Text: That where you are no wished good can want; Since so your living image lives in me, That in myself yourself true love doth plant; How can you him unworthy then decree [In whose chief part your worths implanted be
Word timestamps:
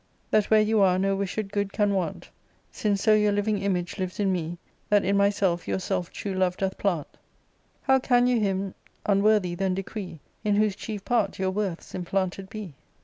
That 0.31 0.45
where 0.45 0.61
you 0.61 0.81
are 0.81 0.97
no 0.97 1.15
wished 1.15 1.47
good 1.49 1.71
can 1.71 1.93
want; 1.93 2.27
Since 2.71 3.03
so 3.03 3.13
your 3.13 3.31
living 3.31 3.59
image 3.59 3.99
lives 3.99 4.19
in 4.19 4.31
me, 4.31 4.57
That 4.89 5.05
in 5.05 5.15
myself 5.15 5.67
yourself 5.67 6.11
true 6.11 6.33
love 6.33 6.57
doth 6.57 6.79
plant; 6.79 7.05
How 7.83 7.99
can 7.99 8.25
you 8.25 8.39
him 8.39 8.73
unworthy 9.05 9.53
then 9.53 9.75
decree 9.75 10.19
[In 10.43 10.55
whose 10.55 10.75
chief 10.75 11.05
part 11.05 11.37
your 11.37 11.51
worths 11.51 11.93
implanted 11.93 12.49
be 12.49 12.73